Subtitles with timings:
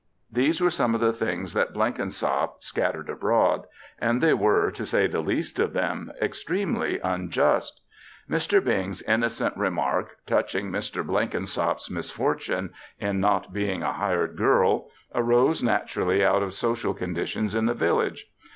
[0.31, 3.65] These were some of the things that Blenkinsop scattered abroad
[3.99, 7.81] and they were, to say the least of them, extremely unjust.
[8.27, 8.63] Mr.
[8.65, 11.05] Bing's innocent remark touching Mr.
[11.05, 17.67] Blenkinsop's misfortune in not being a hired girl, arose naturally out of social conditions in
[17.67, 18.25] the village.